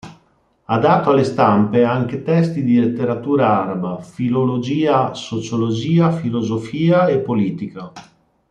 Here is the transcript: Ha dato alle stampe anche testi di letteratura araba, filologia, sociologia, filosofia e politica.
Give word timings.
Ha 0.63 0.79
dato 0.79 1.11
alle 1.11 1.23
stampe 1.23 1.83
anche 1.83 2.23
testi 2.23 2.63
di 2.63 2.79
letteratura 2.79 3.61
araba, 3.61 4.01
filologia, 4.01 5.13
sociologia, 5.13 6.09
filosofia 6.11 7.05
e 7.05 7.19
politica. 7.19 7.91